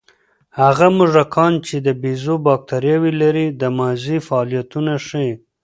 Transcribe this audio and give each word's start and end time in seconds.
هغه 0.59 0.85
موږکان 0.97 1.53
چې 1.67 1.75
د 1.85 1.87
بیزو 2.01 2.35
بکتریاوې 2.45 3.11
لري، 3.21 3.45
دماغي 3.61 4.17
فعالیتونه 4.27 4.93
ښيي. 5.05 5.33